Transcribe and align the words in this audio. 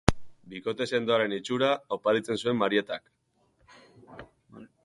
Bikote 0.53 0.87
sendoaren 0.95 1.35
itxura 1.37 1.69
oparitzen 1.97 2.41
zuen 2.45 2.59
Marietak. 2.63 4.27